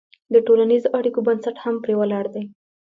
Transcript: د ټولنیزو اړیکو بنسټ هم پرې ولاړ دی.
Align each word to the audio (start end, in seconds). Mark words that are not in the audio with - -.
د 0.33 0.35
ټولنیزو 0.47 0.93
اړیکو 0.97 1.19
بنسټ 1.27 1.55
هم 1.63 1.75
پرې 1.83 1.93
ولاړ 1.97 2.25
دی. 2.35 2.43